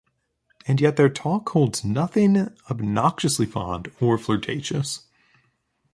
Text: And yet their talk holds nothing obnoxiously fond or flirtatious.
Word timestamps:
And 0.67 0.81
yet 0.81 0.95
their 0.95 1.09
talk 1.11 1.49
holds 1.49 1.83
nothing 1.85 2.47
obnoxiously 2.71 3.45
fond 3.45 3.91
or 4.01 4.17
flirtatious. 4.17 5.05